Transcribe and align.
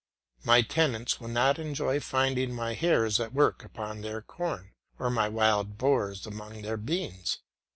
My 0.43 0.63
tenants 0.63 1.21
will 1.21 1.27
not 1.27 1.59
enjoy 1.59 1.99
finding 1.99 2.51
my 2.55 2.73
hares 2.73 3.19
at 3.19 3.35
work 3.35 3.63
upon 3.63 4.01
their 4.01 4.19
corn, 4.23 4.71
or 4.97 5.11
my 5.11 5.29
wild 5.29 5.77
boars 5.77 6.25
among 6.25 6.63
their 6.63 6.75
beans. 6.77 7.37